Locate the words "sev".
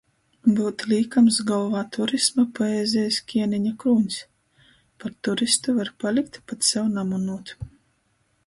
6.73-6.93